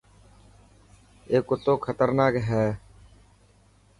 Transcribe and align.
اي 1.29 1.37
ڪتو 1.49 1.73
خطرناڪ 1.85 2.33
هي. 2.47 2.65